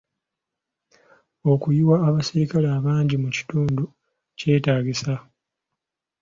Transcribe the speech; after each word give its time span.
Okuyiwa 1.51 1.95
abaserikale 2.07 2.67
abangi 2.77 3.15
mu 3.23 3.29
kitundu 3.35 3.83
kyetaagisa? 4.37 5.13